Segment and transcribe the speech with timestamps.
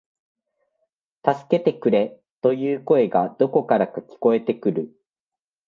[1.23, 4.99] 助けてくれ、という声がどこからか聞こえてくる